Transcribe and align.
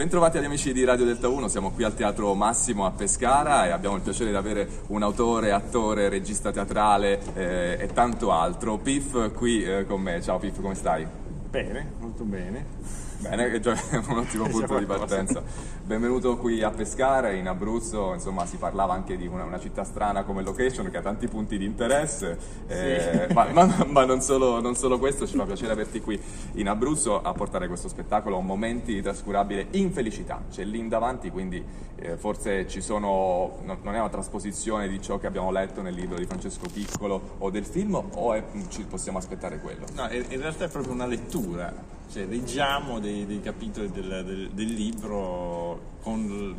Bentrovati 0.00 0.38
agli 0.38 0.46
amici 0.46 0.72
di 0.72 0.82
Radio 0.82 1.04
Delta 1.04 1.28
1, 1.28 1.48
siamo 1.48 1.72
qui 1.72 1.84
al 1.84 1.94
Teatro 1.94 2.32
Massimo 2.32 2.86
a 2.86 2.90
Pescara 2.90 3.66
e 3.66 3.68
abbiamo 3.68 3.96
il 3.96 4.00
piacere 4.00 4.30
di 4.30 4.36
avere 4.36 4.66
un 4.86 5.02
autore, 5.02 5.52
attore, 5.52 6.08
regista 6.08 6.50
teatrale 6.50 7.20
eh, 7.34 7.76
e 7.78 7.86
tanto 7.92 8.32
altro. 8.32 8.78
Piff 8.78 9.30
qui 9.34 9.62
eh, 9.62 9.84
con 9.84 10.00
me. 10.00 10.22
Ciao 10.22 10.38
Piff, 10.38 10.58
come 10.58 10.74
stai? 10.74 11.06
Bene, 11.50 11.92
molto 11.98 12.24
bene. 12.24 13.09
Bene, 13.20 13.50
che 13.50 13.60
già 13.60 13.72
è 13.90 13.96
un 13.96 14.18
ottimo 14.18 14.46
punto 14.48 14.78
di 14.78 14.86
partenza. 14.86 15.42
Benvenuto 15.84 16.38
qui 16.38 16.62
a 16.62 16.70
Pescara, 16.70 17.30
in 17.32 17.48
Abruzzo, 17.48 18.14
insomma 18.14 18.46
si 18.46 18.56
parlava 18.56 18.94
anche 18.94 19.16
di 19.16 19.26
una, 19.26 19.44
una 19.44 19.58
città 19.60 19.84
strana 19.84 20.22
come 20.22 20.42
location 20.42 20.88
che 20.90 20.96
ha 20.96 21.02
tanti 21.02 21.26
punti 21.28 21.58
di 21.58 21.64
interesse, 21.66 22.38
eh, 22.66 23.26
Sì. 23.28 23.32
ma, 23.34 23.46
ma- 23.52 23.86
ma 23.88 24.04
non, 24.06 24.22
solo, 24.22 24.60
non 24.60 24.74
solo 24.74 24.98
questo, 24.98 25.26
ci 25.26 25.36
fa 25.36 25.44
piacere 25.44 25.72
averti 25.72 26.00
qui 26.00 26.18
in 26.54 26.68
Abruzzo 26.68 27.20
a 27.20 27.32
portare 27.34 27.66
questo 27.68 27.88
spettacolo 27.88 28.40
Momenti 28.40 28.94
di 28.94 29.02
trascurabile 29.02 29.66
infelicità. 29.72 30.42
C'è 30.50 30.64
lì 30.64 30.78
in 30.78 30.88
davanti, 30.88 31.30
quindi 31.30 31.62
eh, 31.96 32.16
forse 32.16 32.66
ci 32.68 32.80
sono, 32.80 33.58
no- 33.64 33.78
non 33.82 33.94
è 33.94 33.98
una 33.98 34.08
trasposizione 34.08 34.88
di 34.88 35.00
ciò 35.02 35.18
che 35.18 35.26
abbiamo 35.26 35.50
letto 35.50 35.82
nel 35.82 35.94
libro 35.94 36.16
di 36.16 36.24
Francesco 36.24 36.68
Piccolo 36.72 37.34
o 37.38 37.50
del 37.50 37.66
film 37.66 38.00
o 38.14 38.32
è- 38.32 38.42
ci 38.68 38.84
possiamo 38.84 39.18
aspettare 39.18 39.58
quello? 39.58 39.84
No, 39.94 40.08
in 40.10 40.24
in 40.30 40.40
realtà 40.40 40.64
è 40.64 40.68
proprio 40.68 40.92
una 40.94 41.06
lettura, 41.06 41.72
cioè 42.10 42.24
leggiamo 42.24 42.98
dei, 43.00 43.09
dei 43.26 43.40
capitoli 43.40 43.90
del, 43.90 44.22
del- 44.24 44.50
del 44.52 44.66
libro 44.72 45.80
con 46.02 46.56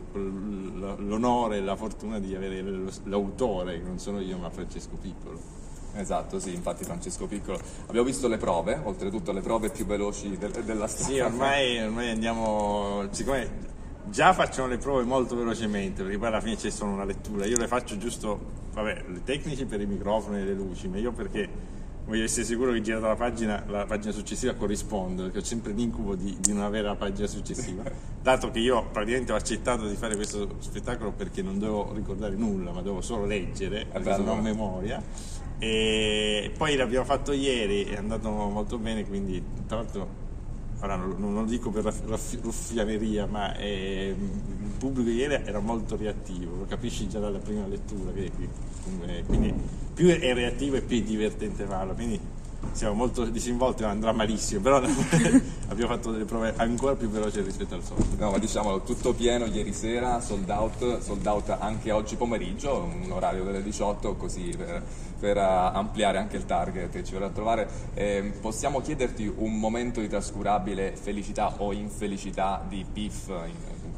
l'onore 0.99 1.57
e 1.57 1.61
la 1.61 1.75
fortuna 1.75 2.19
di 2.19 2.35
avere 2.35 2.63
l'autore, 3.05 3.79
che 3.79 3.87
non 3.87 3.97
sono 3.99 4.19
io 4.19 4.37
ma 4.37 4.49
Francesco 4.49 4.95
Piccolo. 4.99 5.39
Esatto, 5.93 6.39
sì, 6.39 6.53
infatti 6.53 6.83
Francesco 6.85 7.27
Piccolo. 7.27 7.59
Abbiamo 7.87 8.05
visto 8.05 8.27
le 8.27 8.37
prove, 8.37 8.79
oltretutto 8.83 9.31
le 9.33 9.41
prove 9.41 9.69
più 9.69 9.85
veloci 9.85 10.37
del- 10.37 10.51
della 10.63 10.87
storia. 10.87 11.15
Sì, 11.15 11.19
ormai, 11.19 11.79
ormai 11.79 12.09
andiamo, 12.11 13.07
siccome 13.11 13.49
già 14.09 14.33
facciamo 14.33 14.67
le 14.69 14.77
prove 14.77 15.03
molto 15.03 15.35
velocemente, 15.35 16.03
perché 16.03 16.17
poi 16.17 16.27
alla 16.27 16.39
fine 16.41 16.55
c'è 16.55 16.69
solo 16.69 16.91
una 16.91 17.03
lettura, 17.03 17.45
io 17.45 17.57
le 17.57 17.67
faccio 17.67 17.97
giusto, 17.97 18.39
vabbè, 18.73 19.03
le 19.07 19.23
tecnici 19.23 19.65
per 19.65 19.81
i 19.81 19.85
microfoni 19.85 20.39
e 20.39 20.43
le 20.45 20.53
luci, 20.53 20.87
ma 20.87 20.97
io 20.97 21.11
perché 21.11 21.49
voglio 22.05 22.23
essere 22.23 22.45
sicuro 22.45 22.71
che 22.71 22.81
girata 22.81 23.07
la 23.07 23.15
pagina, 23.15 23.63
la 23.67 23.85
pagina 23.85 24.11
successiva 24.11 24.53
corrisponde, 24.53 25.23
perché 25.23 25.39
ho 25.39 25.43
sempre 25.43 25.71
l'incubo 25.71 26.15
di, 26.15 26.37
di 26.39 26.53
non 26.53 26.63
avere 26.63 26.87
la 26.87 26.95
pagina 26.95 27.27
successiva, 27.27 27.83
dato 28.21 28.51
che 28.51 28.59
io 28.59 28.87
praticamente 28.91 29.31
ho 29.31 29.35
accettato 29.35 29.87
di 29.87 29.95
fare 29.95 30.15
questo 30.15 30.55
spettacolo 30.59 31.11
perché 31.11 31.41
non 31.41 31.59
devo 31.59 31.91
ricordare 31.93 32.35
nulla, 32.35 32.71
ma 32.71 32.81
devo 32.81 33.01
solo 33.01 33.25
leggere, 33.25 33.85
perché 33.85 34.09
bello. 34.09 34.23
sono 34.23 34.31
a 34.33 34.41
memoria. 34.41 35.03
E 35.59 36.51
poi 36.57 36.75
l'abbiamo 36.75 37.05
fatto 37.05 37.33
ieri, 37.33 37.83
è 37.83 37.95
andato 37.95 38.29
molto 38.29 38.77
bene, 38.79 39.05
quindi 39.05 39.43
tra 39.67 39.77
l'altro 39.77 40.20
ora 40.81 40.95
non, 40.95 41.33
lo 41.33 41.43
dico 41.45 41.69
per 41.69 41.93
ruffianeria, 42.41 43.25
ma 43.25 43.55
eh, 43.55 44.15
il 44.17 44.71
pubblico 44.77 45.09
ieri 45.09 45.33
era 45.45 45.59
molto 45.59 45.95
reattivo, 45.95 46.57
lo 46.57 46.65
capisci 46.65 47.07
già 47.07 47.19
dalla 47.19 47.39
prima 47.39 47.67
lettura, 47.67 48.11
quindi 49.25 49.53
più 49.93 50.07
è 50.07 50.33
reattivo 50.33 50.77
e 50.77 50.81
più 50.81 50.97
è 50.97 51.01
divertente 51.03 51.65
farlo, 51.65 51.93
quindi 51.93 52.19
siamo 52.71 52.93
molto 52.93 53.25
disinvolti, 53.25 53.83
andrà 53.83 54.11
malissimo, 54.11 54.61
però 54.61 54.77
abbiamo 55.67 55.93
fatto 55.93 56.11
delle 56.11 56.25
prove 56.25 56.53
ancora 56.57 56.95
più 56.95 57.09
veloci 57.09 57.41
rispetto 57.41 57.75
al 57.75 57.83
solito. 57.83 58.15
No, 58.17 58.31
ma 58.31 58.37
diciamolo, 58.37 58.81
tutto 58.81 59.13
pieno 59.13 59.45
ieri 59.45 59.73
sera, 59.73 60.19
sold 60.21 60.49
out, 60.49 60.99
sold 60.99 61.25
out 61.25 61.49
anche 61.49 61.91
oggi 61.91 62.15
pomeriggio, 62.15 62.89
un 63.03 63.11
orario 63.11 63.43
delle 63.43 63.61
18, 63.61 64.15
così 64.15 64.53
per, 64.55 64.83
per, 65.19 65.37
eh, 65.37 65.41
ampliare 65.41 66.17
anche 66.17 66.37
il 66.37 66.45
target 66.45 66.89
che 66.89 67.03
ci 67.03 67.13
verrà 67.13 67.27
a 67.27 67.29
trovare. 67.31 67.67
Eh, 67.93 68.33
possiamo 68.39 68.81
chiederti 68.81 69.31
un 69.35 69.59
momento 69.59 69.99
di 69.99 70.07
trascurabile 70.07 70.95
felicità 70.95 71.53
o 71.57 71.73
infelicità 71.73 72.63
di 72.67 72.85
Piff 72.91 73.27
in, 73.27 73.55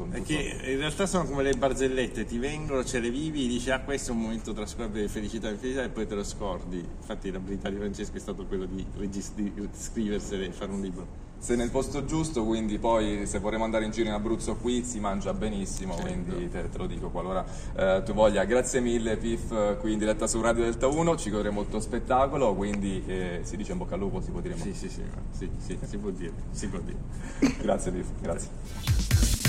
Perché 0.09 0.71
in 0.71 0.77
realtà 0.77 1.05
sono 1.05 1.25
come 1.25 1.43
le 1.43 1.53
barzellette, 1.53 2.25
ti 2.25 2.37
vengono, 2.37 2.83
ce 2.83 2.99
le 2.99 3.09
vivi, 3.09 3.47
dici 3.47 3.69
ah 3.71 3.79
questo 3.81 4.11
è 4.11 4.15
un 4.15 4.21
momento 4.21 4.53
trascurabile 4.53 5.03
di 5.03 5.07
felicità 5.07 5.49
e 5.49 5.55
felicità 5.55 5.83
e 5.83 5.89
poi 5.89 6.07
te 6.07 6.15
lo 6.15 6.23
scordi. 6.23 6.77
Infatti 6.77 7.31
l'abilità 7.31 7.69
di 7.69 7.75
Francesco 7.77 8.15
è 8.15 8.19
stato 8.19 8.45
quello 8.45 8.65
di, 8.65 8.85
regis- 8.97 9.33
di 9.33 9.51
scriversene 9.73 10.47
e 10.47 10.51
fare 10.51 10.71
un 10.71 10.81
libro. 10.81 11.31
Sei 11.43 11.57
nel 11.57 11.71
posto 11.71 12.05
giusto, 12.05 12.45
quindi 12.45 12.79
poi 12.79 13.25
se 13.27 13.39
vorremmo 13.39 13.65
andare 13.65 13.83
in 13.83 13.91
giro 13.91 14.07
in 14.07 14.13
Abruzzo 14.13 14.55
qui 14.55 14.81
si 14.85 15.01
mangia 15.01 15.33
benissimo, 15.33 15.93
Certo. 15.93 16.07
quindi 16.09 16.49
te, 16.49 16.69
te 16.69 16.77
lo 16.77 16.85
dico 16.87 17.09
qualora 17.09 17.45
eh, 17.75 18.01
tu 18.05 18.13
voglia. 18.13 18.45
Grazie 18.45 18.79
mille 18.79 19.17
Piff, 19.17 19.51
eh, 19.51 19.75
qui 19.77 19.91
in 19.91 19.99
diretta 19.99 20.25
su 20.25 20.39
Radio 20.39 20.63
Delta 20.63 20.87
1, 20.87 21.17
ci 21.17 21.29
godremo 21.29 21.59
il 21.61 21.67
tuo 21.67 21.81
spettacolo, 21.81 22.55
quindi 22.55 23.03
eh, 23.05 23.39
si 23.43 23.57
dice 23.57 23.73
in 23.73 23.79
bocca 23.79 23.95
al 23.95 23.99
lupo, 23.99 24.21
si 24.21 24.31
può 24.31 24.39
dire 24.39 24.55
Sì, 24.55 24.73
sì, 24.73 24.87
sì, 24.87 25.01
sì, 25.31 25.49
sì, 25.57 25.77
si 25.85 25.97
può 25.97 26.11
dire, 26.11 26.31
si 26.51 26.67
può 26.67 26.79
dire. 26.79 26.99
Grazie 27.61 27.91
Piff, 27.91 28.07
grazie. 28.21 29.42